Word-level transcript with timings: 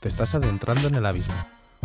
Te 0.00 0.08
estás 0.08 0.34
adentrando 0.34 0.88
en 0.88 0.94
el 0.94 1.04
abismo, 1.04 1.34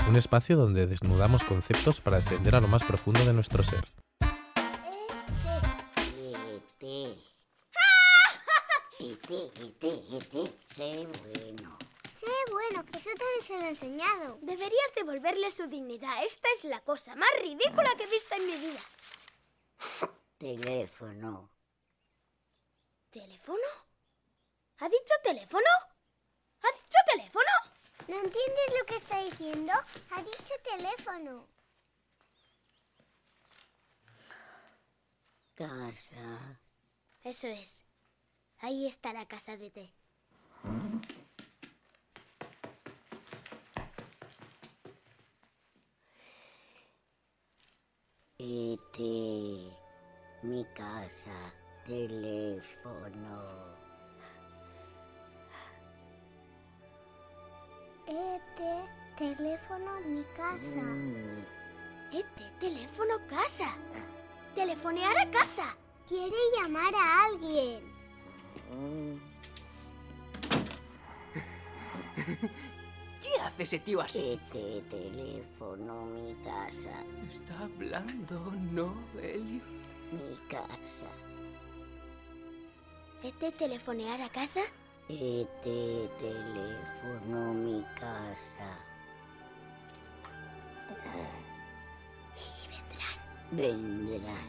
un 0.07 0.15
espacio 0.15 0.55
donde 0.55 0.87
desnudamos 0.87 1.43
conceptos 1.43 1.99
para 1.99 2.19
descender 2.19 2.55
a 2.55 2.61
lo 2.61 2.69
más 2.69 2.85
profundo 2.85 3.25
de 3.25 3.33
nuestro 3.33 3.63
ser. 3.63 3.83
Eso 13.05 13.15
también 13.17 13.41
se 13.41 13.53
lo 13.59 13.65
he 13.65 13.69
enseñado. 13.69 14.39
Deberías 14.41 14.95
devolverle 14.95 15.51
su 15.51 15.67
dignidad. 15.67 16.23
Esta 16.23 16.47
es 16.55 16.63
la 16.63 16.81
cosa 16.81 17.15
más 17.15 17.29
ridícula 17.39 17.95
que 17.95 18.03
he 18.03 18.07
visto 18.07 18.35
en 18.35 18.47
mi 18.47 18.55
vida. 18.57 18.81
Teléfono. 20.37 21.49
¿Teléfono? 23.11 23.67
¿Ha 24.79 24.89
dicho 24.89 25.13
teléfono? 25.23 25.69
¿Ha 26.61 26.71
dicho 26.75 26.97
teléfono? 27.11 27.51
¿No 28.07 28.15
entiendes 28.15 28.79
lo 28.79 28.85
que 28.85 28.95
está 28.95 29.23
diciendo? 29.23 29.73
Ha 30.11 30.23
dicho 30.23 30.53
teléfono. 30.63 31.47
Casa. 35.53 36.59
Eso 37.23 37.47
es. 37.47 37.85
Ahí 38.59 38.87
está 38.87 39.13
la 39.13 39.27
casa 39.27 39.57
de 39.57 39.69
té. 39.69 39.93
Este. 48.47 49.75
Mi 50.43 50.63
casa. 50.75 51.51
Teléfono. 51.83 53.43
Este 58.05 58.87
teléfono 59.17 59.99
mi 60.05 60.23
casa. 60.37 60.83
Mm. 60.83 61.43
Este 62.13 62.43
teléfono 62.59 63.15
casa. 63.27 63.75
Telefonear 64.53 65.17
a 65.17 65.31
casa. 65.31 65.75
Quiere 66.07 66.37
llamar 66.55 66.93
a 66.93 67.25
alguien. 67.25 67.83
¿Qué 73.35 73.41
hace 73.41 73.63
ese 73.63 73.79
tío 73.79 74.01
así? 74.01 74.39
Este 74.41 74.81
teléfono, 74.89 76.05
mi 76.05 76.33
casa. 76.35 77.03
Está 77.33 77.63
hablando, 77.63 78.53
¿no, 78.71 78.93
Elliot? 79.21 79.63
Mi 80.11 80.37
casa. 80.47 81.09
¿Este 83.21 83.51
telefonear 83.51 84.21
a 84.21 84.29
casa? 84.29 84.61
Este 85.09 86.09
teléfono, 86.19 87.53
mi 87.53 87.83
casa. 87.99 88.79
Y 92.37 92.67
vendrán. 93.51 94.17
Vendrán. 94.21 94.47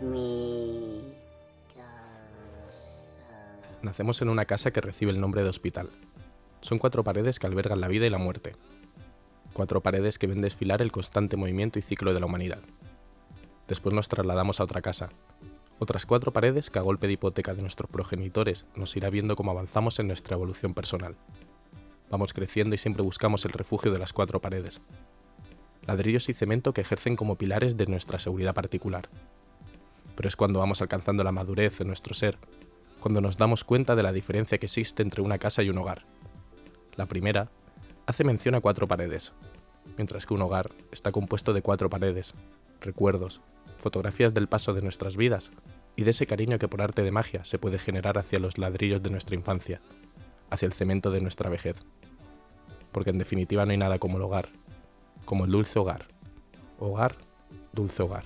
Mi 0.00 1.14
casa. 1.76 2.58
Nacemos 3.82 4.20
en 4.22 4.30
una 4.30 4.46
casa 4.46 4.72
que 4.72 4.80
recibe 4.80 5.12
el 5.12 5.20
nombre 5.20 5.44
de 5.44 5.50
hospital. 5.50 5.90
Son 6.60 6.78
cuatro 6.78 7.04
paredes 7.04 7.38
que 7.38 7.46
albergan 7.46 7.80
la 7.80 7.88
vida 7.88 8.06
y 8.06 8.10
la 8.10 8.18
muerte. 8.18 8.56
Cuatro 9.52 9.80
paredes 9.82 10.18
que 10.18 10.26
ven 10.26 10.40
desfilar 10.40 10.82
el 10.82 10.92
constante 10.92 11.36
movimiento 11.36 11.78
y 11.78 11.82
ciclo 11.82 12.14
de 12.14 12.20
la 12.20 12.26
humanidad. 12.26 12.60
Después 13.68 13.94
nos 13.94 14.08
trasladamos 14.08 14.60
a 14.60 14.64
otra 14.64 14.82
casa. 14.82 15.08
Otras 15.78 16.06
cuatro 16.06 16.32
paredes 16.32 16.70
que 16.70 16.78
a 16.78 16.82
golpe 16.82 17.06
de 17.06 17.12
hipoteca 17.12 17.54
de 17.54 17.62
nuestros 17.62 17.90
progenitores 17.90 18.64
nos 18.74 18.96
irá 18.96 19.10
viendo 19.10 19.36
cómo 19.36 19.52
avanzamos 19.52 19.98
en 20.00 20.08
nuestra 20.08 20.34
evolución 20.34 20.74
personal. 20.74 21.16
Vamos 22.10 22.32
creciendo 22.32 22.74
y 22.74 22.78
siempre 22.78 23.02
buscamos 23.02 23.44
el 23.44 23.52
refugio 23.52 23.92
de 23.92 23.98
las 23.98 24.12
cuatro 24.12 24.40
paredes. 24.40 24.80
Ladrillos 25.86 26.28
y 26.28 26.34
cemento 26.34 26.72
que 26.72 26.80
ejercen 26.80 27.16
como 27.16 27.36
pilares 27.36 27.76
de 27.76 27.86
nuestra 27.86 28.18
seguridad 28.18 28.54
particular. 28.54 29.08
Pero 30.16 30.28
es 30.28 30.36
cuando 30.36 30.58
vamos 30.58 30.80
alcanzando 30.82 31.22
la 31.22 31.32
madurez 31.32 31.78
de 31.78 31.84
nuestro 31.84 32.14
ser, 32.14 32.38
cuando 33.00 33.20
nos 33.20 33.36
damos 33.36 33.62
cuenta 33.62 33.94
de 33.94 34.02
la 34.02 34.12
diferencia 34.12 34.58
que 34.58 34.66
existe 34.66 35.02
entre 35.02 35.22
una 35.22 35.38
casa 35.38 35.62
y 35.62 35.70
un 35.70 35.78
hogar. 35.78 36.04
La 36.98 37.06
primera 37.06 37.48
hace 38.06 38.24
mención 38.24 38.56
a 38.56 38.60
cuatro 38.60 38.88
paredes, 38.88 39.32
mientras 39.96 40.26
que 40.26 40.34
un 40.34 40.42
hogar 40.42 40.72
está 40.90 41.12
compuesto 41.12 41.52
de 41.52 41.62
cuatro 41.62 41.88
paredes, 41.88 42.34
recuerdos, 42.80 43.40
fotografías 43.76 44.34
del 44.34 44.48
paso 44.48 44.74
de 44.74 44.82
nuestras 44.82 45.16
vidas 45.16 45.52
y 45.94 46.02
de 46.02 46.10
ese 46.10 46.26
cariño 46.26 46.58
que 46.58 46.66
por 46.66 46.82
arte 46.82 47.04
de 47.04 47.12
magia 47.12 47.44
se 47.44 47.56
puede 47.56 47.78
generar 47.78 48.18
hacia 48.18 48.40
los 48.40 48.58
ladrillos 48.58 49.00
de 49.00 49.10
nuestra 49.10 49.36
infancia, 49.36 49.80
hacia 50.50 50.66
el 50.66 50.72
cemento 50.72 51.12
de 51.12 51.20
nuestra 51.20 51.48
vejez. 51.48 51.76
Porque 52.90 53.10
en 53.10 53.18
definitiva 53.18 53.64
no 53.64 53.70
hay 53.70 53.78
nada 53.78 54.00
como 54.00 54.16
el 54.16 54.24
hogar, 54.24 54.48
como 55.24 55.44
el 55.44 55.52
dulce 55.52 55.78
hogar. 55.78 56.08
Hogar, 56.80 57.14
dulce 57.72 58.02
hogar. 58.02 58.24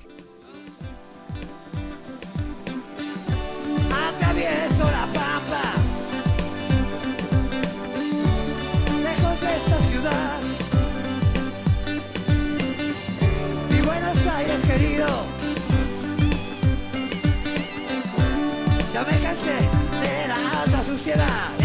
Cansé 19.05 19.59
de 20.01 20.29
la 20.29 20.63
alta 20.63 20.83
suciedad. 20.85 21.62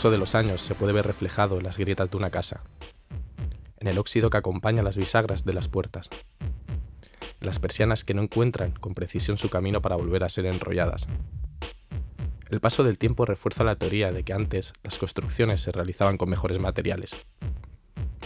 Transcurso 0.00 0.12
de 0.12 0.18
los 0.18 0.34
años 0.34 0.62
se 0.62 0.74
puede 0.74 0.94
ver 0.94 1.06
reflejado 1.06 1.58
en 1.58 1.64
las 1.64 1.76
grietas 1.76 2.10
de 2.10 2.16
una 2.16 2.30
casa, 2.30 2.62
en 3.76 3.86
el 3.86 3.98
óxido 3.98 4.30
que 4.30 4.38
acompaña 4.38 4.82
las 4.82 4.96
bisagras 4.96 5.44
de 5.44 5.52
las 5.52 5.68
puertas, 5.68 6.08
en 6.40 7.46
las 7.46 7.58
persianas 7.58 8.02
que 8.02 8.14
no 8.14 8.22
encuentran 8.22 8.70
con 8.70 8.94
precisión 8.94 9.36
su 9.36 9.50
camino 9.50 9.82
para 9.82 9.96
volver 9.96 10.24
a 10.24 10.30
ser 10.30 10.46
enrolladas. 10.46 11.06
El 12.48 12.60
paso 12.60 12.82
del 12.82 12.96
tiempo 12.96 13.26
refuerza 13.26 13.62
la 13.62 13.74
teoría 13.74 14.10
de 14.10 14.22
que 14.22 14.32
antes 14.32 14.72
las 14.82 14.96
construcciones 14.96 15.60
se 15.60 15.70
realizaban 15.70 16.16
con 16.16 16.30
mejores 16.30 16.58
materiales. 16.58 17.14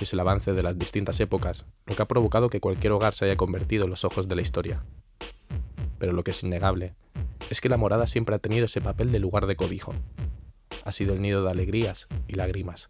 Es 0.01 0.13
el 0.13 0.21
avance 0.21 0.53
de 0.53 0.63
las 0.63 0.79
distintas 0.79 1.19
épocas 1.19 1.67
lo 1.87 1.97
que 1.97 2.03
ha 2.03 2.07
provocado 2.07 2.51
que 2.51 2.61
cualquier 2.61 2.93
hogar 2.93 3.15
se 3.15 3.25
haya 3.25 3.37
convertido 3.37 3.85
en 3.85 3.91
los 3.91 4.05
ojos 4.05 4.29
de 4.29 4.37
la 4.37 4.43
historia. 4.43 4.85
Pero 5.99 6.13
lo 6.13 6.23
que 6.23 6.31
es 6.31 6.43
innegable 6.45 6.95
es 7.51 7.61
que 7.61 7.69
la 7.69 7.79
morada 7.79 8.07
siempre 8.07 8.37
ha 8.37 8.39
tenido 8.39 8.67
ese 8.67 8.81
papel 8.81 9.11
de 9.11 9.19
lugar 9.19 9.47
de 9.47 9.57
cobijo, 9.57 9.93
ha 10.85 10.93
sido 10.93 11.15
el 11.15 11.23
nido 11.23 11.43
de 11.43 11.51
alegrías 11.51 12.07
y 12.29 12.35
lágrimas. 12.35 12.89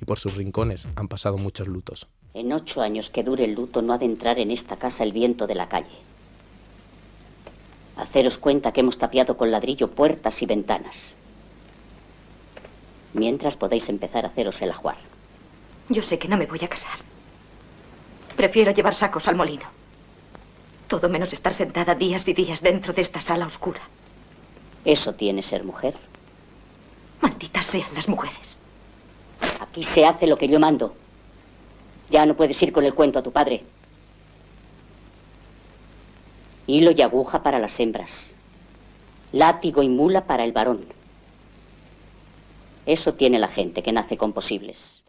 Y 0.00 0.04
por 0.04 0.18
sus 0.18 0.36
rincones 0.36 0.88
han 0.96 1.08
pasado 1.08 1.36
muchos 1.36 1.68
lutos. 1.68 2.08
En 2.32 2.52
ocho 2.52 2.80
años 2.80 3.10
que 3.10 3.24
dure 3.24 3.44
el 3.44 3.54
luto 3.54 3.82
no 3.82 3.92
ha 3.92 3.98
de 3.98 4.06
entrar 4.06 4.38
en 4.38 4.50
esta 4.52 4.76
casa 4.76 5.02
el 5.02 5.12
viento 5.12 5.46
de 5.46 5.56
la 5.56 5.68
calle. 5.68 5.98
Haceros 7.96 8.38
cuenta 8.38 8.72
que 8.72 8.80
hemos 8.80 8.98
tapiado 8.98 9.36
con 9.36 9.50
ladrillo 9.50 9.90
puertas 9.90 10.40
y 10.40 10.46
ventanas. 10.46 10.96
Mientras 13.12 13.56
podéis 13.56 13.88
empezar 13.88 14.24
a 14.24 14.28
haceros 14.28 14.62
el 14.62 14.70
ajuar. 14.70 14.96
Yo 15.88 16.02
sé 16.02 16.18
que 16.18 16.28
no 16.28 16.38
me 16.38 16.46
voy 16.46 16.60
a 16.62 16.68
casar. 16.68 17.00
Prefiero 18.36 18.70
llevar 18.70 18.94
sacos 18.94 19.26
al 19.26 19.34
molino. 19.34 19.66
Todo 20.86 21.08
menos 21.08 21.32
estar 21.32 21.52
sentada 21.52 21.96
días 21.96 22.26
y 22.28 22.32
días 22.32 22.62
dentro 22.62 22.92
de 22.92 23.02
esta 23.02 23.20
sala 23.20 23.46
oscura. 23.46 23.80
Eso 24.84 25.14
tiene 25.14 25.42
ser 25.42 25.64
mujer. 25.64 25.94
Malditas 27.20 27.66
sean 27.66 27.94
las 27.94 28.08
mujeres. 28.08 28.58
Aquí 29.60 29.84
se 29.84 30.04
hace 30.04 30.26
lo 30.26 30.36
que 30.36 30.48
yo 30.48 30.58
mando. 30.58 30.94
Ya 32.10 32.26
no 32.26 32.36
puedes 32.36 32.60
ir 32.62 32.72
con 32.72 32.84
el 32.84 32.94
cuento 32.94 33.18
a 33.18 33.22
tu 33.22 33.32
padre. 33.32 33.62
Hilo 36.66 36.90
y 36.90 37.02
aguja 37.02 37.42
para 37.42 37.58
las 37.58 37.78
hembras. 37.78 38.32
Látigo 39.32 39.82
y 39.82 39.88
mula 39.88 40.26
para 40.26 40.44
el 40.44 40.52
varón. 40.52 40.86
Eso 42.86 43.14
tiene 43.14 43.38
la 43.38 43.48
gente 43.48 43.82
que 43.82 43.92
nace 43.92 44.16
con 44.16 44.32
posibles. 44.32 45.02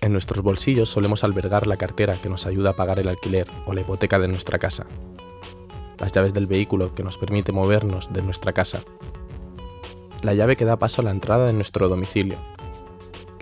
En 0.00 0.12
nuestros 0.12 0.42
bolsillos 0.42 0.88
solemos 0.88 1.22
albergar 1.22 1.68
la 1.68 1.76
cartera 1.76 2.16
que 2.20 2.28
nos 2.28 2.46
ayuda 2.46 2.70
a 2.70 2.72
pagar 2.72 2.98
el 2.98 3.08
alquiler 3.08 3.46
o 3.66 3.72
la 3.72 3.82
hipoteca 3.82 4.18
de 4.18 4.26
nuestra 4.26 4.58
casa, 4.58 4.86
las 6.00 6.10
llaves 6.10 6.34
del 6.34 6.48
vehículo 6.48 6.92
que 6.92 7.04
nos 7.04 7.18
permite 7.18 7.52
movernos 7.52 8.12
de 8.12 8.22
nuestra 8.22 8.52
casa, 8.52 8.82
la 10.22 10.34
llave 10.34 10.56
que 10.56 10.64
da 10.64 10.78
paso 10.78 11.02
a 11.02 11.04
la 11.04 11.10
entrada 11.10 11.46
de 11.46 11.52
nuestro 11.52 11.88
domicilio, 11.88 12.38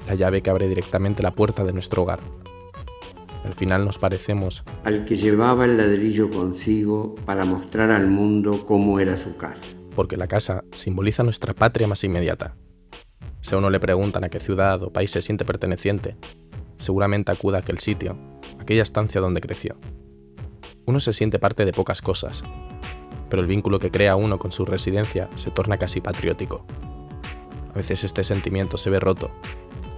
la 0.07 0.15
llave 0.15 0.43
que 0.43 0.51
abre 0.51 0.69
directamente 0.69 1.23
la 1.23 1.33
puerta 1.33 1.65
de 1.65 1.73
nuestro 1.73 2.03
hogar. 2.03 2.21
Al 3.45 3.55
final 3.55 3.85
nos 3.85 3.99
parecemos 3.99 4.65
al 4.85 5.05
que 5.05 5.17
llevaba 5.17 5.65
el 5.65 5.77
ladrillo 5.77 6.31
consigo 6.31 7.15
para 7.25 7.45
mostrar 7.45 7.91
al 7.91 8.07
mundo 8.09 8.67
cómo 8.67 9.01
era 9.01 9.19
su 9.19 9.37
casa. 9.37 9.67
porque 9.95 10.17
la 10.17 10.29
casa 10.29 10.65
simboliza 10.73 11.25
nuestra 11.25 11.53
patria 11.53 11.89
más 11.89 12.05
inmediata. 12.05 12.55
Si 13.41 13.55
a 13.55 13.59
uno 13.59 13.69
le 13.71 13.81
preguntan 13.81 14.25
a 14.25 14.29
qué 14.29 14.39
ciudad 14.41 14.83
o 14.83 14.93
país 14.93 15.11
se 15.11 15.21
siente 15.21 15.45
perteneciente, 15.45 16.17
seguramente 16.77 17.33
acuda 17.33 17.59
a 17.59 17.61
aquel 17.61 17.79
sitio, 17.79 18.17
aquella 18.59 18.83
estancia 18.83 19.21
donde 19.21 19.41
creció. 19.41 19.77
Uno 20.87 21.01
se 21.01 21.13
siente 21.13 21.39
parte 21.39 21.65
de 21.65 21.73
pocas 21.73 22.01
cosas, 22.03 22.45
pero 23.31 23.41
el 23.41 23.49
vínculo 23.49 23.79
que 23.79 23.91
crea 23.91 24.17
uno 24.17 24.39
con 24.39 24.53
su 24.53 24.67
residencia 24.67 25.31
se 25.37 25.51
torna 25.51 25.79
casi 25.79 26.01
patriótico. 26.01 26.65
A 27.71 27.79
veces 27.79 28.05
este 28.05 28.25
sentimiento 28.25 28.77
se 28.77 28.91
ve 28.91 29.01
roto, 29.01 29.31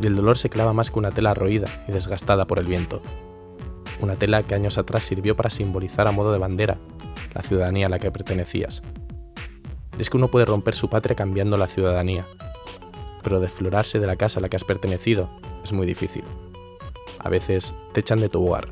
y 0.00 0.06
el 0.06 0.14
dolor 0.14 0.38
se 0.38 0.50
clava 0.50 0.73
más 0.73 0.90
que 0.90 0.99
una 0.99 1.11
tela 1.11 1.34
roída 1.34 1.69
y 1.88 1.93
desgastada 1.93 2.46
por 2.46 2.58
el 2.58 2.67
viento. 2.67 3.02
Una 4.00 4.17
tela 4.17 4.43
que 4.43 4.55
años 4.55 4.79
atrás 4.79 5.05
sirvió 5.05 5.37
para 5.37 5.50
simbolizar 5.50 6.06
a 6.06 6.12
modo 6.12 6.32
de 6.32 6.38
bandera 6.38 6.79
la 7.34 7.43
ciudadanía 7.43 7.87
a 7.87 7.88
la 7.88 7.99
que 7.99 8.11
pertenecías. 8.11 8.82
Es 9.99 10.11
que 10.11 10.17
uno 10.17 10.29
puede 10.29 10.44
romper 10.44 10.75
su 10.75 10.88
patria 10.88 11.17
cambiando 11.17 11.56
la 11.56 11.67
ciudadanía, 11.67 12.26
pero 13.23 13.40
desflorarse 13.40 14.00
de 14.00 14.06
la 14.06 14.17
casa 14.17 14.38
a 14.38 14.43
la 14.43 14.49
que 14.49 14.56
has 14.56 14.64
pertenecido 14.64 15.29
es 15.62 15.73
muy 15.73 15.87
difícil. 15.87 16.25
A 17.19 17.29
veces 17.29 17.73
te 17.93 18.00
echan 18.00 18.20
de 18.20 18.29
tu 18.29 18.46
hogar. 18.46 18.69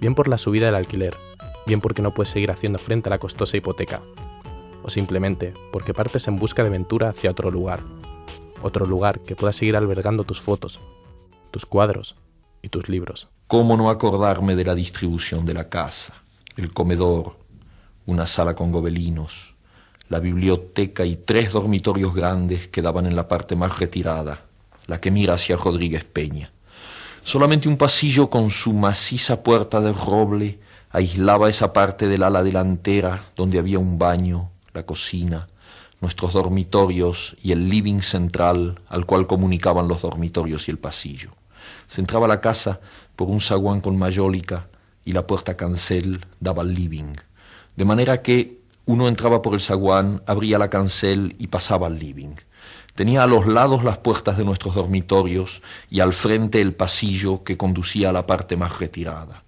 Bien 0.00 0.14
por 0.14 0.28
la 0.28 0.38
subida 0.38 0.66
del 0.66 0.76
alquiler, 0.76 1.16
bien 1.72 1.80
porque 1.80 2.02
no 2.02 2.12
puedes 2.12 2.28
seguir 2.28 2.50
haciendo 2.50 2.78
frente 2.78 3.08
a 3.08 3.10
la 3.10 3.18
costosa 3.18 3.56
hipoteca, 3.56 4.02
o 4.82 4.90
simplemente 4.90 5.54
porque 5.72 5.94
partes 5.94 6.28
en 6.28 6.38
busca 6.38 6.62
de 6.62 6.68
aventura 6.68 7.08
hacia 7.08 7.30
otro 7.30 7.50
lugar. 7.50 7.80
Otro 8.60 8.84
lugar 8.84 9.20
que 9.20 9.36
pueda 9.36 9.54
seguir 9.54 9.74
albergando 9.74 10.24
tus 10.24 10.42
fotos, 10.42 10.80
tus 11.50 11.64
cuadros 11.64 12.14
y 12.60 12.68
tus 12.68 12.90
libros. 12.90 13.28
¿Cómo 13.46 13.78
no 13.78 13.88
acordarme 13.88 14.54
de 14.54 14.66
la 14.66 14.74
distribución 14.74 15.46
de 15.46 15.54
la 15.54 15.70
casa? 15.70 16.12
El 16.58 16.74
comedor, 16.74 17.38
una 18.04 18.26
sala 18.26 18.54
con 18.54 18.70
gobelinos, 18.70 19.54
la 20.10 20.20
biblioteca 20.20 21.06
y 21.06 21.16
tres 21.16 21.52
dormitorios 21.52 22.14
grandes 22.14 22.68
que 22.68 22.82
daban 22.82 23.06
en 23.06 23.16
la 23.16 23.28
parte 23.28 23.56
más 23.56 23.78
retirada, 23.78 24.42
la 24.86 25.00
que 25.00 25.10
mira 25.10 25.34
hacia 25.34 25.56
Rodríguez 25.56 26.04
Peña. 26.04 26.52
Solamente 27.24 27.66
un 27.66 27.78
pasillo 27.78 28.28
con 28.28 28.50
su 28.50 28.74
maciza 28.74 29.42
puerta 29.42 29.80
de 29.80 29.94
roble 29.94 30.58
aislaba 30.92 31.48
esa 31.48 31.72
parte 31.72 32.06
del 32.06 32.22
ala 32.22 32.42
delantera 32.42 33.24
donde 33.34 33.58
había 33.58 33.78
un 33.78 33.98
baño, 33.98 34.50
la 34.74 34.84
cocina, 34.84 35.48
nuestros 36.00 36.34
dormitorios 36.34 37.36
y 37.42 37.52
el 37.52 37.68
living 37.68 38.00
central 38.00 38.80
al 38.88 39.06
cual 39.06 39.26
comunicaban 39.26 39.88
los 39.88 40.02
dormitorios 40.02 40.68
y 40.68 40.70
el 40.70 40.78
pasillo. 40.78 41.30
Se 41.86 42.00
entraba 42.00 42.28
la 42.28 42.40
casa 42.40 42.80
por 43.16 43.28
un 43.28 43.40
zaguán 43.40 43.80
con 43.80 43.96
mayólica 43.96 44.68
y 45.04 45.12
la 45.12 45.26
puerta 45.26 45.56
cancel 45.56 46.26
daba 46.40 46.62
al 46.62 46.74
living, 46.74 47.14
de 47.76 47.84
manera 47.84 48.22
que 48.22 48.60
uno 48.84 49.08
entraba 49.08 49.42
por 49.42 49.54
el 49.54 49.60
zaguán, 49.60 50.22
abría 50.26 50.58
la 50.58 50.68
cancel 50.68 51.36
y 51.38 51.46
pasaba 51.46 51.86
al 51.86 51.98
living. 51.98 52.34
Tenía 52.94 53.22
a 53.22 53.26
los 53.26 53.46
lados 53.46 53.84
las 53.84 53.98
puertas 53.98 54.36
de 54.36 54.44
nuestros 54.44 54.74
dormitorios 54.74 55.62
y 55.88 56.00
al 56.00 56.12
frente 56.12 56.60
el 56.60 56.74
pasillo 56.74 57.44
que 57.44 57.56
conducía 57.56 58.10
a 58.10 58.12
la 58.12 58.26
parte 58.26 58.56
más 58.56 58.78
retirada. 58.78 59.44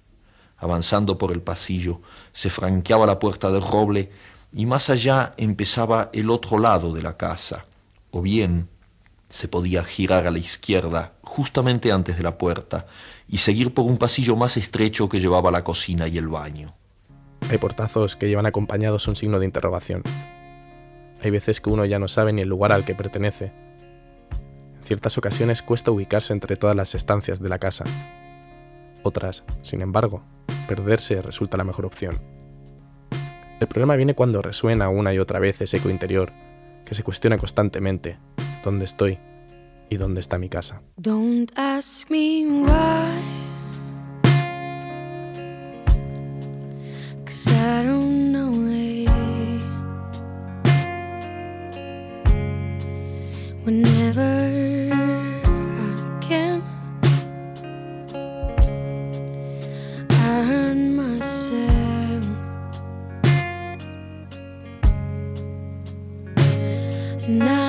Avanzando 0.59 1.19
por 1.19 1.33
el 1.33 1.43
pasillo, 1.43 2.01
se 2.33 2.51
franqueaba 2.51 3.07
la 3.07 3.19
puerta 3.19 3.51
de 3.51 3.61
roble 3.61 4.11
y 4.53 4.67
más 4.67 4.89
allá 4.89 5.35
empezaba 5.37 6.11
el 6.13 6.31
otro 6.31 6.59
lado 6.59 6.95
de 6.95 7.03
la 7.03 7.17
casa, 7.17 7.65
o 8.11 8.23
bien 8.23 8.69
se 9.29 9.49
podía 9.49 9.83
girar 9.83 10.29
a 10.29 10.31
la 10.31 10.39
izquierda 10.39 11.15
justamente 11.23 11.91
antes 11.91 12.17
de 12.17 12.23
la 12.23 12.39
puerta 12.39 12.87
y 13.29 13.39
seguir 13.39 13.75
por 13.75 13.85
un 13.85 13.99
pasillo 13.99 14.37
más 14.37 14.57
estrecho 14.57 15.09
que 15.09 15.19
llevaba 15.19 15.51
la 15.51 15.65
cocina 15.65 16.07
y 16.07 16.19
el 16.19 16.29
baño. 16.29 16.73
Hay 17.51 17.59
portazos 17.59 18.15
que 18.15 18.29
llevan 18.29 18.47
acompañados 18.47 19.09
un 19.09 19.17
signo 19.17 19.41
de 19.41 19.47
interrogación. 19.47 20.03
Hay 21.21 21.31
veces 21.31 21.61
que 21.61 21.71
uno 21.71 21.85
ya 21.85 21.99
no 21.99 22.07
sabe 22.07 22.33
ni 22.33 22.43
el 22.43 22.49
lugar 22.49 22.71
al 22.71 22.85
que 22.85 22.95
pertenece. 22.95 23.53
En 24.77 24.85
ciertas 24.85 25.19
ocasiones 25.19 25.63
cuesta 25.63 25.91
ubicarse 25.91 26.33
entre 26.33 26.57
todas 26.57 26.77
las 26.77 26.95
estancias 26.95 27.41
de 27.41 27.49
la 27.49 27.59
casa. 27.59 27.85
Otras, 29.03 29.45
sin 29.63 29.83
embargo, 29.83 30.23
perderse 30.65 31.23
resulta 31.23 31.57
la 31.57 31.65
mejor 31.65 31.87
opción. 31.87 32.21
El 33.61 33.69
problema 33.69 33.97
viene 33.97 34.15
cuando 34.15 34.43
resuena 34.43 34.89
una 34.89 35.15
y 35.15 35.19
otra 35.19 35.39
vez 35.39 35.61
ese 35.61 35.77
eco 35.77 35.91
interior, 35.91 36.33
que 36.85 36.95
se 36.95 37.03
cuestiona 37.03 37.39
constantemente, 37.39 38.19
¿dónde 38.65 38.85
estoy? 38.85 39.19
¿Y 39.89 39.97
dónde 39.97 40.21
está 40.21 40.39
mi 40.39 40.49
casa? 40.49 40.83
I 67.27 67.64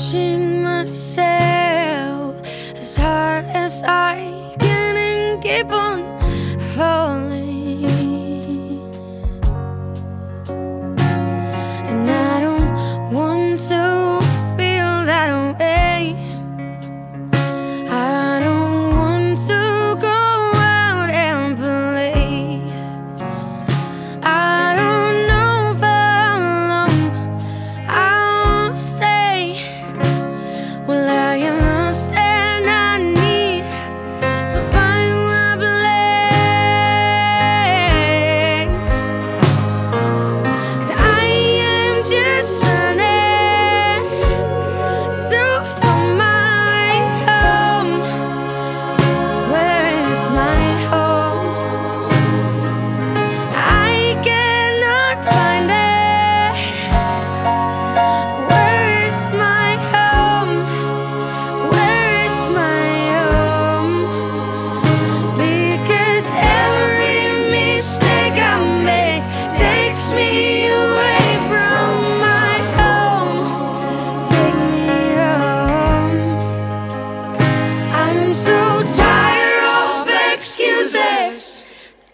Pushing 0.00 0.62
myself 0.62 2.34
as 2.74 2.96
hard 2.96 3.44
as 3.52 3.84
I 3.84 4.56
can 4.58 4.96
and 4.96 5.42
keep 5.42 5.70
on 5.70 6.18
falling. 6.74 7.09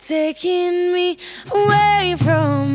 Taking 0.06 0.92
me 0.92 1.18
away 1.50 2.14
from 2.20 2.65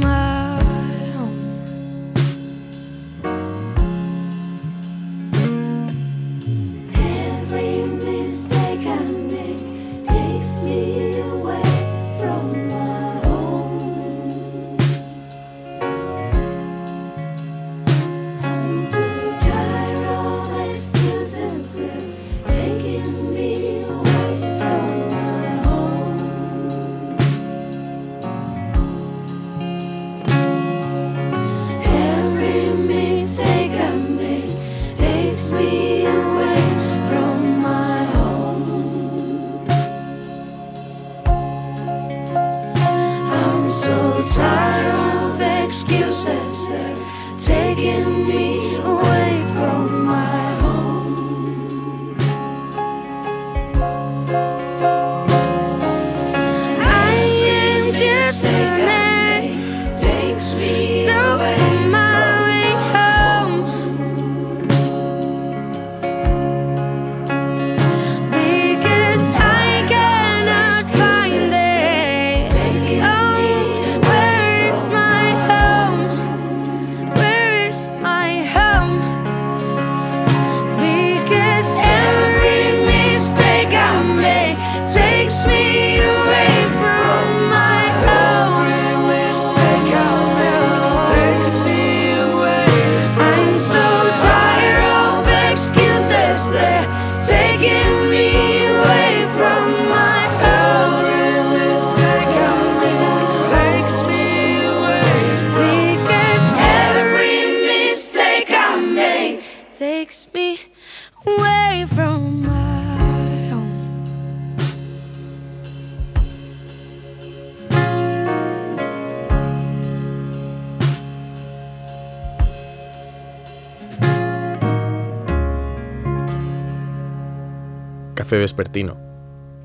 Café 128.31 128.39
vespertino. 128.39 128.95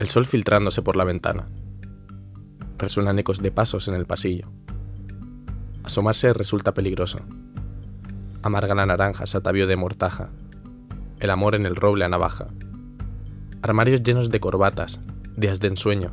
El 0.00 0.08
sol 0.08 0.26
filtrándose 0.26 0.82
por 0.82 0.96
la 0.96 1.04
ventana. 1.04 1.48
Resuenan 2.78 3.16
ecos 3.16 3.40
de 3.40 3.52
pasos 3.52 3.86
en 3.86 3.94
el 3.94 4.06
pasillo. 4.06 4.50
Asomarse 5.84 6.32
resulta 6.32 6.74
peligroso. 6.74 7.20
Amarga 8.42 8.74
la 8.74 8.84
naranja, 8.84 9.22
atavío 9.32 9.68
de 9.68 9.76
mortaja. 9.76 10.30
El 11.20 11.30
amor 11.30 11.54
en 11.54 11.64
el 11.64 11.76
roble 11.76 12.04
a 12.04 12.08
navaja. 12.08 12.48
Armarios 13.62 14.02
llenos 14.02 14.32
de 14.32 14.40
corbatas, 14.40 14.98
días 15.36 15.60
de 15.60 15.68
ensueño, 15.68 16.12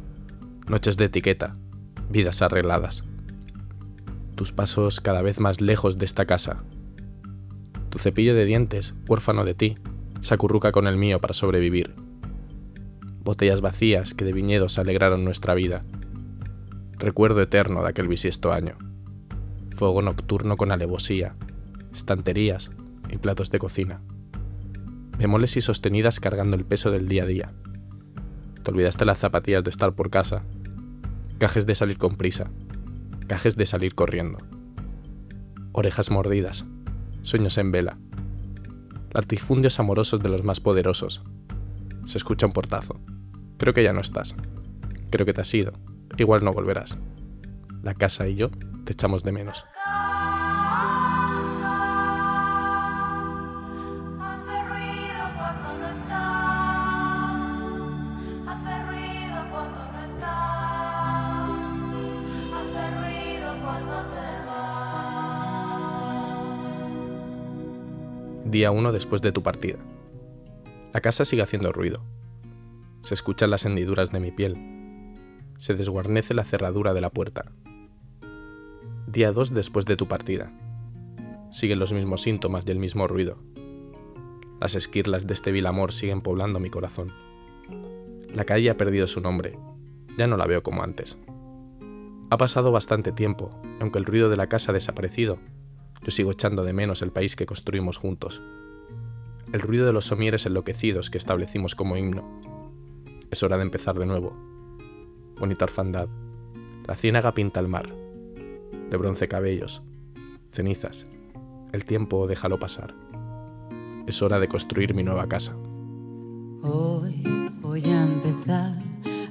noches 0.67 0.95
de 0.95 1.05
etiqueta, 1.05 1.55
vidas 2.12 2.43
arregladas. 2.43 3.03
Tus 4.36 4.51
pasos 4.51 5.01
cada 5.01 5.24
vez 5.24 5.39
más 5.39 5.60
lejos 5.60 5.98
de 5.98 6.05
esta 6.05 6.27
casa. 6.27 6.62
Tu 7.89 7.98
cepillo 7.98 8.36
de 8.36 8.45
dientes, 8.45 8.93
huérfano 9.07 9.43
de 9.43 9.55
ti, 9.55 9.79
se 10.22 10.36
acurruca 10.36 10.72
con 10.72 10.86
el 10.86 10.98
mío 10.98 11.19
para 11.19 11.33
sobrevivir. 11.33 12.02
Botellas 13.23 13.61
vacías 13.61 14.13
que 14.13 14.25
de 14.25 14.33
viñedos 14.33 14.77
alegraron 14.77 15.23
nuestra 15.23 15.53
vida. 15.53 15.85
Recuerdo 16.97 17.41
eterno 17.41 17.81
de 17.81 17.89
aquel 17.89 18.09
bisiesto 18.09 18.51
año. 18.51 18.77
Fuego 19.71 20.01
nocturno 20.01 20.57
con 20.57 20.73
alevosía, 20.73 21.35
estanterías 21.93 22.71
y 23.09 23.17
platos 23.19 23.49
de 23.49 23.59
cocina. 23.59 24.01
Bemoles 25.17 25.55
y 25.55 25.61
sostenidas 25.61 26.19
cargando 26.19 26.57
el 26.57 26.65
peso 26.65 26.91
del 26.91 27.07
día 27.07 27.23
a 27.23 27.25
día. 27.25 27.53
Te 28.61 28.71
olvidaste 28.71 29.05
las 29.05 29.19
zapatillas 29.19 29.63
de 29.63 29.69
estar 29.69 29.93
por 29.93 30.09
casa. 30.09 30.43
Cajes 31.37 31.65
de 31.65 31.75
salir 31.75 31.97
con 31.97 32.15
prisa. 32.15 32.51
Cajes 33.27 33.55
de 33.55 33.65
salir 33.65 33.95
corriendo. 33.95 34.39
Orejas 35.71 36.11
mordidas. 36.11 36.65
Sueños 37.21 37.57
en 37.57 37.71
vela. 37.71 37.97
Latifundios 39.13 39.79
amorosos 39.79 40.21
de 40.21 40.27
los 40.27 40.43
más 40.43 40.59
poderosos. 40.59 41.23
Se 42.05 42.17
escucha 42.17 42.45
un 42.45 42.51
portazo. 42.51 43.00
Creo 43.57 43.74
que 43.74 43.83
ya 43.83 43.93
no 43.93 44.01
estás. 44.01 44.36
Creo 45.10 45.25
que 45.25 45.33
te 45.33 45.41
has 45.41 45.53
ido. 45.53 45.74
Igual 46.17 46.43
no 46.43 46.53
volverás. 46.53 46.98
La 47.81 47.93
casa 47.93 48.27
y 48.27 48.36
yo 48.36 48.50
te 48.83 48.93
echamos 48.93 49.24
de 49.24 49.31
menos. 49.31 49.65
Día 68.45 68.69
1 68.69 68.91
después 68.91 69.22
de 69.24 69.31
tu 69.31 69.41
partida. 69.41 69.79
La 70.93 71.01
casa 71.01 71.25
sigue 71.25 71.41
haciendo 71.41 71.71
ruido. 71.71 72.03
Se 73.01 73.15
escuchan 73.15 73.50
las 73.50 73.65
hendiduras 73.65 74.12
de 74.12 74.19
mi 74.19 74.31
piel, 74.31 74.55
Se 75.57 75.73
desguarnece 75.73 76.35
la 76.35 76.43
cerradura 76.43 76.93
de 76.93 77.01
la 77.01 77.09
puerta. 77.09 77.51
Día 79.07 79.31
2 79.31 79.55
después 79.55 79.85
de 79.85 79.95
tu 79.95 80.07
partida. 80.07 80.51
Siguen 81.51 81.79
los 81.79 81.93
mismos 81.93 82.21
síntomas 82.21 82.65
y 82.67 82.71
el 82.71 82.77
mismo 82.77 83.07
ruido. 83.07 83.39
Las 84.62 84.75
esquirlas 84.75 85.25
de 85.25 85.33
este 85.33 85.51
vil 85.51 85.65
amor 85.65 85.93
siguen 85.93 86.21
poblando 86.21 86.59
mi 86.59 86.69
corazón. 86.69 87.07
La 88.31 88.45
calle 88.45 88.69
ha 88.69 88.77
perdido 88.77 89.07
su 89.07 89.19
nombre. 89.19 89.57
Ya 90.17 90.27
no 90.27 90.38
la 90.38 90.45
veo 90.45 90.62
como 90.62 90.83
antes. 90.83 91.17
Ha 92.29 92.38
pasado 92.38 92.71
bastante 92.71 93.12
tiempo, 93.12 93.50
aunque 93.79 93.97
el 93.97 94.05
ruido 94.05 94.29
de 94.29 94.38
la 94.38 94.47
casa 94.47 94.71
ha 94.71 94.73
desaparecido. 94.73 95.39
Yo 96.03 96.12
sigo 96.12 96.31
echando 96.31 96.63
de 96.63 96.73
menos 96.73 97.01
el 97.01 97.12
país 97.12 97.35
que 97.35 97.47
construimos 97.47 97.97
juntos. 97.97 98.41
El 99.53 99.62
ruido 99.62 99.86
de 99.86 99.93
los 99.93 100.05
somieres 100.05 100.48
enloquecidos 100.48 101.12
que 101.12 101.19
establecimos 101.19 101.75
como 101.75 101.95
himno. 101.95 102.24
Es 103.29 103.43
hora 103.43 103.55
de 103.57 103.62
empezar 103.62 104.00
de 104.00 104.07
nuevo. 104.07 104.36
Bonita 105.39 105.65
orfandad. 105.65 106.10
La 106.88 106.95
ciénaga 106.95 107.33
pinta 107.33 107.60
el 107.60 107.67
mar. 107.67 107.88
De 108.89 108.98
bronce 108.98 109.27
cabellos. 109.27 109.83
Cenizas. 110.51 111.05
El 111.72 111.86
tiempo 111.86 112.25
déjalo 112.25 112.57
pasar. 112.57 112.95
Es 114.07 114.24
hora 114.24 114.39
de 114.39 114.48
construir 114.48 114.95
mi 114.95 115.03
nueva 115.03 115.27
casa. 115.27 115.55
Hoy 116.63 117.24
voy 117.62 117.86
a 117.86 118.03
empezar 118.05 118.74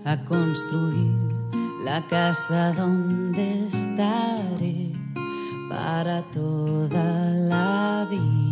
a 0.04 0.24
construir 0.24 1.16
la 1.84 2.06
casa 2.06 2.72
donde 2.74 3.66
estaré 3.66 4.92
para 5.68 6.22
toda 6.30 7.32
la 7.32 8.06
vida. 8.08 8.51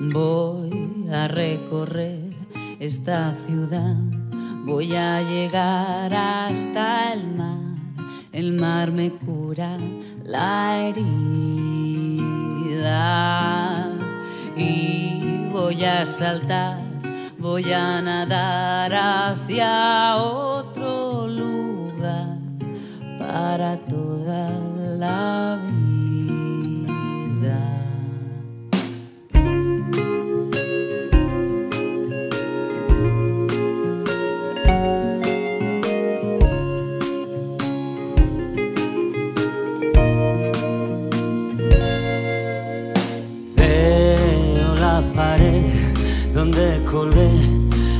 Voy 0.00 1.08
a 1.12 1.26
recorrer 1.26 2.32
esta 2.78 3.34
ciudad, 3.46 3.96
voy 4.64 4.94
a 4.94 5.22
llegar 5.22 6.14
hasta 6.14 7.12
el 7.12 7.26
mar. 7.34 7.58
El 8.30 8.52
mar 8.52 8.92
me 8.92 9.10
cura 9.10 9.76
la 10.24 10.78
herida. 10.78 11.08
Y 14.56 15.48
voy 15.52 15.84
a 15.84 16.06
saltar. 16.06 16.78
Voy 17.38 17.72
a 17.72 18.00
nadar 18.00 18.94
hacia 18.94 20.16
otro 20.16 21.26
lugar 21.26 22.38
para 23.18 23.76
toda 23.78 24.50
la 24.96 25.37
donde 46.58 46.84
colgué 46.84 47.30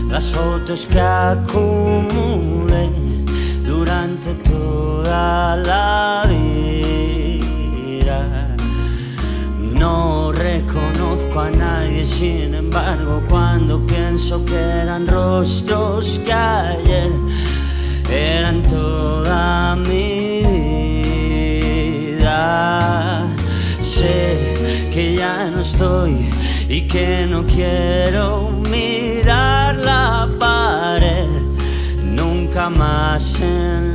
las 0.08 0.26
fotos 0.26 0.86
que 0.86 1.00
acumulé 1.00 2.88
durante 3.64 4.34
toda 4.34 5.56
la 5.56 6.24
vida. 6.28 6.96
No 9.60 10.32
reconozco 10.32 11.40
a 11.40 11.50
nadie, 11.50 12.04
sin 12.04 12.54
embargo, 12.54 13.22
cuando 13.28 13.86
pienso 13.86 14.44
que 14.44 14.56
eran 14.56 15.06
rostros 15.06 16.20
que 16.24 16.32
ayer 16.32 17.12
eran 18.10 18.62
toda 18.62 19.76
mi 19.76 20.42
vida. 22.08 23.28
Sé 23.80 24.90
que 24.92 25.14
ya 25.16 25.48
no 25.50 25.60
estoy 25.60 26.28
y 26.68 26.82
que 26.82 27.26
no 27.28 27.44
quiero 27.44 28.57
nunca 33.18 33.40
más 33.40 33.87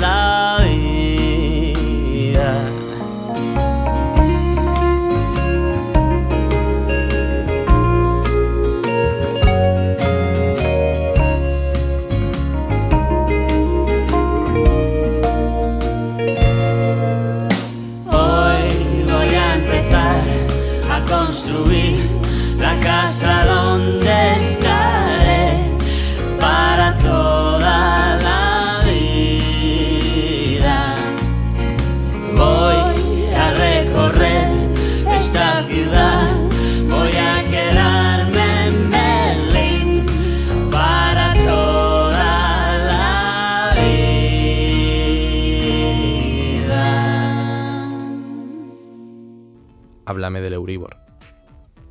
Háblame 50.13 50.41
del 50.41 50.53
Euribor. 50.53 50.97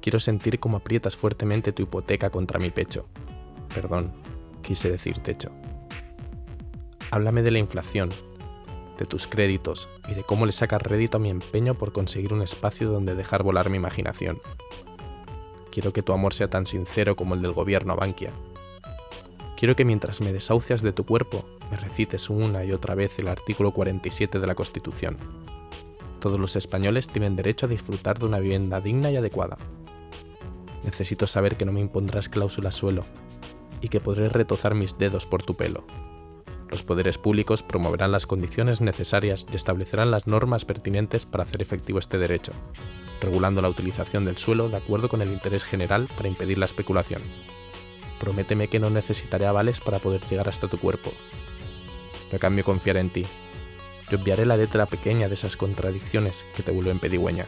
Quiero 0.00 0.20
sentir 0.20 0.60
cómo 0.60 0.76
aprietas 0.76 1.16
fuertemente 1.16 1.72
tu 1.72 1.82
hipoteca 1.82 2.30
contra 2.30 2.60
mi 2.60 2.70
pecho. 2.70 3.08
Perdón, 3.74 4.12
quise 4.62 4.88
decir 4.92 5.18
techo. 5.18 5.50
Háblame 7.10 7.42
de 7.42 7.50
la 7.50 7.58
inflación, 7.58 8.10
de 8.96 9.06
tus 9.06 9.26
créditos 9.26 9.88
y 10.08 10.14
de 10.14 10.22
cómo 10.22 10.46
le 10.46 10.52
sacas 10.52 10.80
rédito 10.80 11.16
a 11.16 11.20
mi 11.20 11.30
empeño 11.30 11.74
por 11.74 11.90
conseguir 11.90 12.32
un 12.32 12.42
espacio 12.42 12.88
donde 12.88 13.16
dejar 13.16 13.42
volar 13.42 13.70
mi 13.70 13.78
imaginación. 13.78 14.38
Quiero 15.72 15.92
que 15.92 16.04
tu 16.04 16.12
amor 16.12 16.32
sea 16.32 16.46
tan 16.46 16.64
sincero 16.64 17.16
como 17.16 17.34
el 17.34 17.42
del 17.42 17.50
gobierno 17.50 17.94
a 17.94 17.96
Bankia. 17.96 18.30
Quiero 19.56 19.74
que 19.74 19.84
mientras 19.84 20.20
me 20.20 20.32
desahucias 20.32 20.80
de 20.80 20.92
tu 20.92 21.04
cuerpo, 21.04 21.44
me 21.72 21.76
recites 21.76 22.30
una 22.30 22.64
y 22.64 22.70
otra 22.70 22.94
vez 22.94 23.18
el 23.18 23.26
artículo 23.26 23.72
47 23.72 24.38
de 24.38 24.46
la 24.46 24.54
Constitución. 24.54 25.16
Todos 26.22 26.38
los 26.38 26.54
españoles 26.54 27.08
tienen 27.08 27.34
derecho 27.34 27.66
a 27.66 27.68
disfrutar 27.68 28.20
de 28.20 28.26
una 28.26 28.38
vivienda 28.38 28.80
digna 28.80 29.10
y 29.10 29.16
adecuada. 29.16 29.56
Necesito 30.84 31.26
saber 31.26 31.56
que 31.56 31.64
no 31.64 31.72
me 31.72 31.80
impondrás 31.80 32.28
cláusula 32.28 32.70
suelo 32.70 33.04
y 33.80 33.88
que 33.88 33.98
podré 33.98 34.28
retozar 34.28 34.76
mis 34.76 34.96
dedos 34.98 35.26
por 35.26 35.42
tu 35.42 35.56
pelo. 35.56 35.84
Los 36.70 36.84
poderes 36.84 37.18
públicos 37.18 37.64
promoverán 37.64 38.12
las 38.12 38.28
condiciones 38.28 38.80
necesarias 38.80 39.48
y 39.52 39.56
establecerán 39.56 40.12
las 40.12 40.28
normas 40.28 40.64
pertinentes 40.64 41.26
para 41.26 41.42
hacer 41.42 41.60
efectivo 41.60 41.98
este 41.98 42.18
derecho, 42.18 42.52
regulando 43.20 43.60
la 43.60 43.68
utilización 43.68 44.24
del 44.24 44.38
suelo 44.38 44.68
de 44.68 44.76
acuerdo 44.76 45.08
con 45.08 45.22
el 45.22 45.32
interés 45.32 45.64
general 45.64 46.08
para 46.16 46.28
impedir 46.28 46.56
la 46.56 46.66
especulación. 46.66 47.22
Prométeme 48.20 48.68
que 48.68 48.78
no 48.78 48.90
necesitaré 48.90 49.46
avales 49.46 49.80
para 49.80 49.98
poder 49.98 50.24
llegar 50.30 50.48
hasta 50.48 50.68
tu 50.68 50.78
cuerpo. 50.78 51.10
A 52.32 52.38
cambio 52.38 52.62
confiaré 52.62 53.00
en 53.00 53.10
ti. 53.10 53.26
Yo 54.12 54.18
enviaré 54.18 54.44
la 54.44 54.58
letra 54.58 54.84
pequeña 54.84 55.28
de 55.28 55.32
esas 55.32 55.56
contradicciones 55.56 56.44
que 56.54 56.62
te 56.62 56.70
vuelven 56.70 56.98
pedigüeña. 56.98 57.46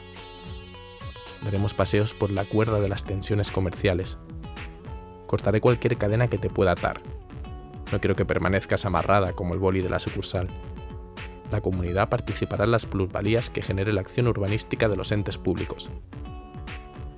Daremos 1.43 1.75
paseos 1.75 2.15
por 2.15 2.31
la 2.31 2.47
cuerda 2.47 2.81
de 2.81 2.89
las 2.89 3.05
tensiones 3.05 3.51
comerciales. 3.51 4.17
Cortaré 5.27 5.61
cualquier 5.61 5.99
cadena 5.99 6.29
que 6.29 6.39
te 6.39 6.49
pueda 6.49 6.71
atar. 6.71 7.03
No 7.93 8.01
quiero 8.01 8.17
que 8.17 8.25
permanezcas 8.25 8.87
amarrada 8.87 9.35
como 9.35 9.53
el 9.53 9.61
boli 9.61 9.83
de 9.83 9.91
la 9.91 9.99
sucursal. 9.99 10.49
La 11.53 11.61
comunidad 11.61 12.09
participará 12.09 12.65
en 12.65 12.71
las 12.71 12.87
plusvalías 12.87 13.51
que 13.51 13.61
genere 13.61 13.93
la 13.93 14.01
acción 14.01 14.27
urbanística 14.27 14.89
de 14.89 14.97
los 14.97 15.13
entes 15.13 15.37
públicos. 15.37 15.91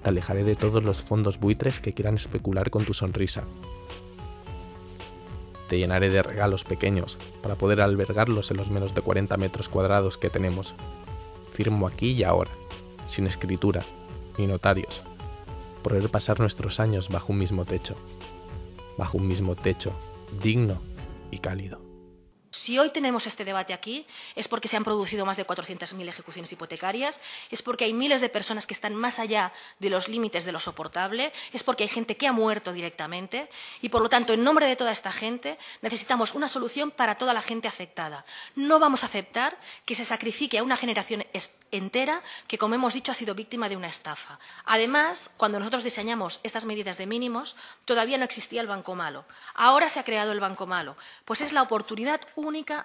Te 0.02 0.10
alejaré 0.10 0.42
de 0.42 0.56
todos 0.56 0.82
los 0.82 1.02
fondos 1.02 1.38
buitres 1.38 1.78
que 1.78 1.94
quieran 1.94 2.16
especular 2.16 2.70
con 2.70 2.84
tu 2.84 2.94
sonrisa. 2.94 3.44
Te 5.68 5.78
llenaré 5.78 6.10
de 6.10 6.22
regalos 6.22 6.64
pequeños 6.64 7.18
para 7.42 7.56
poder 7.56 7.80
albergarlos 7.80 8.50
en 8.50 8.56
los 8.56 8.70
menos 8.70 8.94
de 8.94 9.02
40 9.02 9.36
metros 9.36 9.68
cuadrados 9.68 10.18
que 10.18 10.30
tenemos. 10.30 10.74
Firmo 11.52 11.86
aquí 11.86 12.12
y 12.12 12.24
ahora, 12.24 12.50
sin 13.06 13.26
escritura, 13.26 13.84
ni 14.38 14.46
notarios, 14.46 15.02
poder 15.82 16.08
pasar 16.08 16.38
nuestros 16.40 16.80
años 16.80 17.08
bajo 17.08 17.32
un 17.32 17.38
mismo 17.38 17.64
techo, 17.64 17.96
bajo 18.96 19.18
un 19.18 19.26
mismo 19.26 19.56
techo, 19.56 19.92
digno 20.42 20.78
y 21.30 21.38
cálido. 21.38 21.85
Si 22.56 22.78
hoy 22.78 22.88
tenemos 22.88 23.26
este 23.26 23.44
debate 23.44 23.74
aquí 23.74 24.06
es 24.34 24.48
porque 24.48 24.66
se 24.66 24.78
han 24.78 24.82
producido 24.82 25.26
más 25.26 25.36
de 25.36 25.46
400.000 25.46 26.08
ejecuciones 26.08 26.50
hipotecarias, 26.50 27.20
es 27.50 27.60
porque 27.60 27.84
hay 27.84 27.92
miles 27.92 28.22
de 28.22 28.30
personas 28.30 28.66
que 28.66 28.72
están 28.72 28.94
más 28.94 29.18
allá 29.18 29.52
de 29.78 29.90
los 29.90 30.08
límites 30.08 30.46
de 30.46 30.52
lo 30.52 30.58
soportable, 30.58 31.34
es 31.52 31.62
porque 31.62 31.82
hay 31.82 31.90
gente 31.90 32.16
que 32.16 32.26
ha 32.26 32.32
muerto 32.32 32.72
directamente 32.72 33.50
y, 33.82 33.90
por 33.90 34.00
lo 34.00 34.08
tanto, 34.08 34.32
en 34.32 34.42
nombre 34.42 34.66
de 34.66 34.74
toda 34.74 34.90
esta 34.90 35.12
gente, 35.12 35.58
necesitamos 35.82 36.34
una 36.34 36.48
solución 36.48 36.90
para 36.90 37.18
toda 37.18 37.34
la 37.34 37.42
gente 37.42 37.68
afectada. 37.68 38.24
No 38.54 38.78
vamos 38.78 39.02
a 39.02 39.06
aceptar 39.06 39.58
que 39.84 39.94
se 39.94 40.06
sacrifique 40.06 40.56
a 40.56 40.62
una 40.62 40.78
generación 40.78 41.26
entera 41.70 42.22
que, 42.48 42.56
como 42.56 42.74
hemos 42.74 42.94
dicho, 42.94 43.12
ha 43.12 43.14
sido 43.14 43.34
víctima 43.34 43.68
de 43.68 43.76
una 43.76 43.86
estafa. 43.86 44.38
Además, 44.64 45.30
cuando 45.36 45.58
nosotros 45.58 45.84
diseñamos 45.84 46.40
estas 46.42 46.64
medidas 46.64 46.96
de 46.96 47.06
mínimos, 47.06 47.54
todavía 47.84 48.16
no 48.16 48.24
existía 48.24 48.62
el 48.62 48.66
Banco 48.66 48.94
Malo. 48.94 49.26
Ahora 49.54 49.90
se 49.90 50.00
ha 50.00 50.04
creado 50.04 50.32
el 50.32 50.40
Banco 50.40 50.66
Malo, 50.66 50.96
pues 51.26 51.42
es 51.42 51.52
la 51.52 51.60
oportunidad 51.60 52.22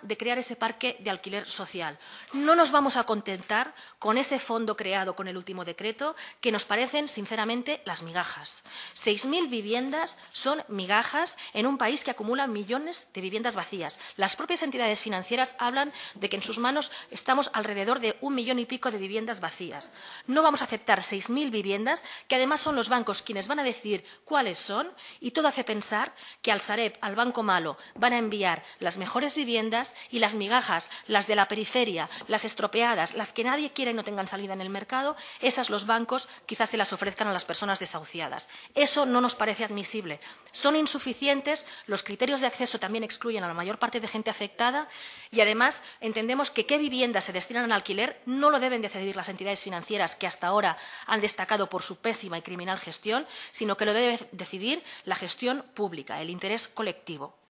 de 0.02 0.18
crear 0.18 0.40
ese 0.40 0.56
parque 0.56 0.98
de 1.02 1.12
alquiler 1.12 1.48
social. 1.48 2.00
No 2.34 2.56
nos 2.56 2.72
vamos 2.72 2.98
a 2.98 3.04
contentar 3.04 3.76
con 4.00 4.18
ese 4.18 4.40
fondo 4.40 4.76
creado 4.76 5.16
con 5.16 5.28
el 5.28 5.38
último 5.38 5.66
decreto, 5.66 6.16
que 6.40 6.52
nos 6.52 6.66
parecen, 6.66 7.08
sinceramente, 7.08 7.82
las 7.86 8.02
migajas. 8.02 8.64
Seis 8.94 9.26
mil 9.26 9.48
viviendas 9.48 10.18
son 10.32 10.64
migajas 10.68 11.38
en 11.54 11.68
un 11.68 11.78
país 11.78 12.04
que 12.04 12.10
acumula 12.10 12.48
millones 12.48 13.10
de 13.14 13.22
viviendas 13.22 13.56
vacías. 13.56 14.00
Las 14.18 14.36
propias 14.36 14.64
entidades 14.64 15.02
financieras 15.02 15.56
hablan 15.60 15.94
de 16.16 16.28
que 16.28 16.38
en 16.38 16.44
sus 16.44 16.58
manos 16.58 16.92
estamos 17.12 17.52
alrededor 17.54 18.00
de 18.00 18.18
un 18.22 18.34
millón 18.34 18.58
y 18.58 18.66
pico 18.66 18.90
de 18.90 18.98
viviendas 18.98 19.42
vacías. 19.42 19.94
No 20.26 20.42
vamos 20.42 20.62
a 20.62 20.66
aceptar 20.66 21.04
seis 21.04 21.30
mil 21.30 21.52
viviendas, 21.52 22.04
que 22.28 22.36
además 22.36 22.62
son 22.62 22.76
los 22.76 22.90
bancos 22.90 23.22
quienes 23.22 23.48
van 23.48 23.60
a 23.60 23.64
decidir 23.64 24.04
cuáles 24.26 24.58
son, 24.58 24.92
y 25.20 25.32
todo 25.32 25.48
hace 25.48 25.64
pensar 25.64 26.16
que 26.42 26.52
al 26.52 26.62
Sareb, 26.62 26.98
al 27.02 27.16
Banco 27.16 27.44
Malo, 27.44 27.78
van 27.94 28.14
a 28.14 28.18
enviar 28.18 28.64
las 28.80 28.98
mejores 28.98 29.36
viviendas 29.52 29.96
y 30.10 30.20
las 30.20 30.36
migajas, 30.36 30.90
las 31.08 31.28
de 31.28 31.36
la 31.36 31.50
periferia, 31.50 32.10
las 32.30 32.46
estropeadas, 32.46 33.16
las 33.16 33.34
que 33.34 33.44
nadie 33.44 33.74
quiere 33.74 33.92
y 33.92 33.94
no 33.94 34.06
tengan 34.06 34.30
salida 34.30 34.54
en 34.54 34.62
el 34.62 34.70
mercado, 34.70 35.18
esas 35.42 35.70
los 35.70 35.86
bancos 35.86 36.30
quizás 36.46 36.70
se 36.70 36.78
las 36.78 36.94
ofrezcan 36.94 37.28
a 37.28 37.34
las 37.34 37.44
personas 37.44 37.80
desahuciadas. 37.80 38.48
Eso 38.76 39.06
no 39.06 39.20
nos 39.20 39.36
parece 39.36 39.66
admisible. 39.66 40.22
Son 40.52 40.78
insuficientes, 40.78 41.66
los 41.86 42.02
criterios 42.02 42.40
de 42.40 42.48
acceso 42.48 42.80
también 42.80 43.04
excluyen 43.04 43.44
a 43.44 43.48
la 43.50 43.54
mayor 43.54 43.78
parte 43.78 44.00
de 44.00 44.08
gente 44.08 44.30
afectada 44.30 44.88
y 45.32 45.42
además 45.42 45.84
entendemos 46.00 46.50
que 46.50 46.66
qué 46.66 46.78
viviendas 46.78 47.26
se 47.26 47.34
destinan 47.34 47.66
al 47.66 47.74
alquiler 47.74 48.22
no 48.26 48.52
lo 48.52 48.62
deben 48.62 48.82
decidir 48.82 49.18
las 49.18 49.28
entidades 49.28 49.64
financieras 49.64 50.16
que 50.16 50.28
hasta 50.28 50.48
ahora 50.48 50.78
han 51.08 51.20
destacado 51.20 51.68
por 51.68 51.84
su 51.84 51.98
pésima 51.98 52.38
y 52.38 52.42
criminal 52.42 52.80
gestión, 52.80 53.28
sino 53.52 53.76
que 53.76 53.86
lo 53.86 53.94
debe 53.94 54.18
decidir 54.32 54.82
la 55.04 55.16
gestión 55.16 55.66
pública, 55.74 56.22
el 56.22 56.30
interés 56.30 56.70
colectivo. 56.70 57.41